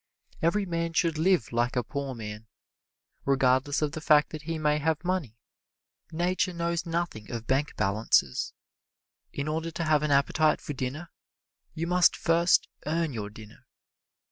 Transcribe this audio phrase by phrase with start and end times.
[0.41, 2.47] Every man should live like a poor man,
[3.23, 5.37] regardless of the fact that he may have money.
[6.11, 8.51] Nature knows nothing of bank balances.
[9.31, 11.11] In order to have an appetite for dinner,
[11.75, 13.67] you must first earn your dinner.